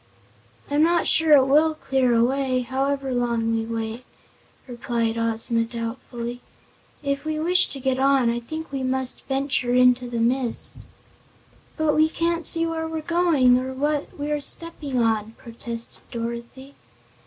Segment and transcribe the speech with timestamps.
[0.71, 4.03] "I'm not sure it will clear away, however long we wait,"
[4.65, 6.41] replied Ozma, doubtfully.
[7.03, 10.75] "If we wish to get on, I think we must venture into the mist."
[11.77, 16.73] "But we can't see where we're going, or what we're stepping on," protested Dorothy.